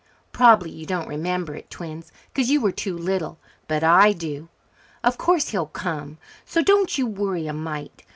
[0.31, 4.49] Prob'bly you don't remember it, twins, 'cause you were too little, but I do.
[5.03, 8.01] Of course he'll come, so don't you worry a mite.